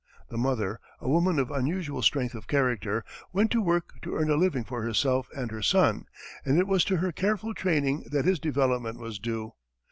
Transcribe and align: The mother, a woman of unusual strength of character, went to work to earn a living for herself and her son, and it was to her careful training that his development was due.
The 0.29 0.37
mother, 0.39 0.79
a 0.99 1.07
woman 1.07 1.37
of 1.37 1.51
unusual 1.51 2.01
strength 2.01 2.33
of 2.33 2.47
character, 2.47 3.05
went 3.33 3.51
to 3.51 3.61
work 3.61 4.01
to 4.01 4.15
earn 4.15 4.31
a 4.31 4.35
living 4.35 4.63
for 4.63 4.81
herself 4.81 5.29
and 5.37 5.51
her 5.51 5.61
son, 5.61 6.05
and 6.43 6.57
it 6.57 6.65
was 6.65 6.83
to 6.85 6.97
her 6.97 7.11
careful 7.11 7.53
training 7.53 8.05
that 8.11 8.25
his 8.25 8.39
development 8.39 8.97
was 8.97 9.19
due. 9.19 9.53